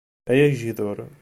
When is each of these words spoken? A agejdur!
A 0.29 0.33
agejdur! 0.45 0.97